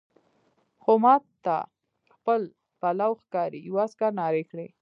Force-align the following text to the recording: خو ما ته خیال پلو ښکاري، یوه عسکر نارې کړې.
خو 0.81 0.93
ما 1.03 1.15
ته 1.43 1.55
خیال 2.17 2.41
پلو 2.79 3.11
ښکاري، 3.21 3.59
یوه 3.67 3.81
عسکر 3.87 4.11
نارې 4.19 4.43
کړې. 4.51 4.67